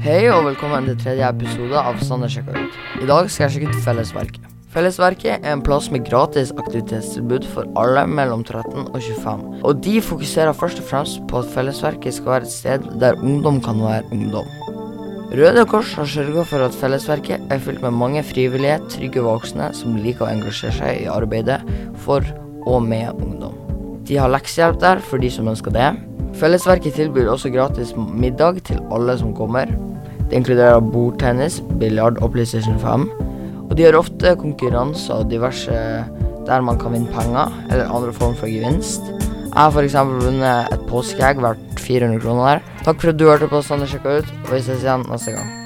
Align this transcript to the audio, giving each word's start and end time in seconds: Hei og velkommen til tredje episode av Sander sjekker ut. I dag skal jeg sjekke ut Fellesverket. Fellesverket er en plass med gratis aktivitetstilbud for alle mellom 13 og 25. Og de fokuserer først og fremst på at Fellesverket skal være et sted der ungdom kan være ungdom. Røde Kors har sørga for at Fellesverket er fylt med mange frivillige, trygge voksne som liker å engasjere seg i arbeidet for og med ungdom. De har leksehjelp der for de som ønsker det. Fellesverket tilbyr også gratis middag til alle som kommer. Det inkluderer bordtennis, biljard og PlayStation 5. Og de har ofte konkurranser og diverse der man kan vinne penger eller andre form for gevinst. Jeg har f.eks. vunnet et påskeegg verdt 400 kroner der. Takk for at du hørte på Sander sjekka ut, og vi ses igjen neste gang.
Hei 0.00 0.30
og 0.32 0.46
velkommen 0.46 0.86
til 0.88 0.94
tredje 0.96 1.26
episode 1.28 1.76
av 1.76 1.98
Sander 2.00 2.30
sjekker 2.32 2.54
ut. 2.56 2.76
I 3.04 3.08
dag 3.10 3.26
skal 3.28 3.42
jeg 3.44 3.52
sjekke 3.52 3.72
ut 3.74 3.82
Fellesverket. 3.84 4.46
Fellesverket 4.72 5.44
er 5.44 5.52
en 5.52 5.60
plass 5.60 5.90
med 5.92 6.06
gratis 6.06 6.54
aktivitetstilbud 6.56 7.44
for 7.52 7.68
alle 7.76 8.06
mellom 8.08 8.40
13 8.40 8.86
og 8.86 8.96
25. 8.96 9.42
Og 9.60 9.82
de 9.84 9.98
fokuserer 10.00 10.56
først 10.56 10.80
og 10.80 10.86
fremst 10.88 11.20
på 11.28 11.42
at 11.42 11.50
Fellesverket 11.52 12.16
skal 12.16 12.32
være 12.32 12.48
et 12.48 12.54
sted 12.54 12.86
der 13.02 13.20
ungdom 13.20 13.60
kan 13.60 13.82
være 13.84 14.08
ungdom. 14.16 14.48
Røde 15.36 15.66
Kors 15.68 15.92
har 16.00 16.08
sørga 16.08 16.46
for 16.48 16.64
at 16.64 16.80
Fellesverket 16.80 17.52
er 17.52 17.60
fylt 17.60 17.84
med 17.84 17.92
mange 18.00 18.24
frivillige, 18.24 18.80
trygge 18.96 19.26
voksne 19.28 19.68
som 19.76 20.00
liker 20.00 20.24
å 20.24 20.30
engasjere 20.32 20.78
seg 20.78 21.02
i 21.02 21.10
arbeidet 21.12 21.60
for 22.06 22.24
og 22.64 22.80
med 22.88 23.12
ungdom. 23.20 23.52
De 24.08 24.16
har 24.16 24.32
leksehjelp 24.32 24.80
der 24.80 25.04
for 25.04 25.20
de 25.20 25.28
som 25.28 25.52
ønsker 25.52 25.76
det. 25.76 25.92
Fellesverket 26.40 26.96
tilbyr 26.96 27.28
også 27.28 27.52
gratis 27.52 27.92
middag 27.98 28.64
til 28.64 28.80
alle 28.88 29.18
som 29.20 29.36
kommer. 29.36 29.68
Det 30.30 30.38
inkluderer 30.38 30.80
bordtennis, 30.92 31.58
biljard 31.80 32.20
og 32.22 32.32
PlayStation 32.36 32.78
5. 32.78 33.08
Og 33.66 33.76
de 33.76 33.86
har 33.86 33.98
ofte 33.98 34.36
konkurranser 34.38 35.24
og 35.24 35.30
diverse 35.30 35.74
der 36.46 36.62
man 36.66 36.78
kan 36.78 36.94
vinne 36.94 37.10
penger 37.10 37.50
eller 37.70 37.90
andre 37.90 38.12
form 38.12 38.34
for 38.38 38.46
gevinst. 38.46 39.02
Jeg 39.50 39.58
har 39.58 39.70
f.eks. 39.74 39.94
vunnet 39.94 40.70
et 40.72 40.84
påskeegg 40.90 41.42
verdt 41.42 41.80
400 41.82 42.22
kroner 42.22 42.46
der. 42.46 42.68
Takk 42.86 43.02
for 43.02 43.10
at 43.10 43.18
du 43.18 43.26
hørte 43.26 43.50
på 43.50 43.62
Sander 43.66 43.90
sjekka 43.90 44.20
ut, 44.20 44.36
og 44.46 44.54
vi 44.54 44.62
ses 44.62 44.86
igjen 44.86 45.08
neste 45.10 45.34
gang. 45.34 45.59